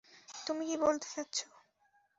তুমি 0.47 0.63
কি 0.65 0.75
বলতে 0.77 1.07
চাচ্ছ? 1.11 1.37